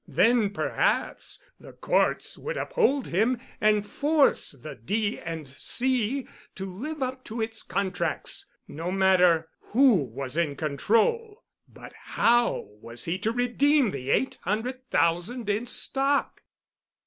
Then, 0.07 0.49
perhaps, 0.49 1.43
the 1.59 1.73
courts 1.73 2.35
would 2.35 2.57
uphold 2.57 3.05
him 3.09 3.37
and 3.61 3.85
force 3.85 4.53
the 4.53 4.73
D. 4.73 5.19
& 5.33 5.45
C. 5.45 6.27
to 6.55 6.65
live 6.73 7.03
up 7.03 7.23
to 7.25 7.39
its 7.39 7.61
contracts—no 7.61 8.91
matter 8.91 9.47
who 9.59 9.93
was 9.97 10.35
in 10.37 10.55
control. 10.55 11.43
But 11.69 11.93
how 11.93 12.67
was 12.81 13.05
he 13.05 13.19
to 13.19 13.31
redeem 13.31 13.91
the 13.91 14.09
eight 14.09 14.39
hundred 14.41 14.89
thousand 14.89 15.47
in 15.49 15.67
stock? 15.67 16.41